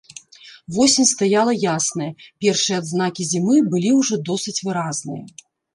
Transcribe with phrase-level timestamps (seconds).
[0.77, 2.09] Восень стаяла ясная,
[2.47, 5.23] першыя адзнакі зімы былі ўжо досыць выразныя.